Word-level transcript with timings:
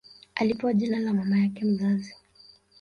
Alipewa 0.35 0.73
jina 0.73 0.99
la 0.99 1.13
mama 1.13 1.37
yake 1.39 1.65
mzazi 1.65 2.15